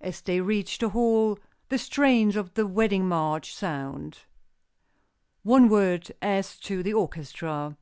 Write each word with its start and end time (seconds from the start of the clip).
As 0.00 0.22
they 0.22 0.40
reach 0.40 0.78
the 0.78 0.88
hall 0.88 1.38
the 1.68 1.76
strains 1.76 2.34
of 2.34 2.54
the 2.54 2.66
wedding 2.66 3.06
march 3.06 3.54
sound. 3.54 4.20
One 5.42 5.68
word 5.68 6.10
as 6.22 6.56
to 6.60 6.82
the 6.82 6.94
orchestra. 6.94 7.76